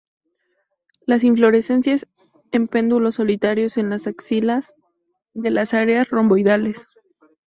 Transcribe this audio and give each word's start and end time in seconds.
Las 1.05 1.23
inflorescencias 1.23 2.07
en 2.51 2.67
pedúnculos 2.67 3.13
solitarios 3.13 3.77
en 3.77 3.91
las 3.91 4.07
axilas 4.07 4.73
de 5.35 5.51
las 5.51 5.75
áreas 5.75 6.09
romboidales. 6.09 6.87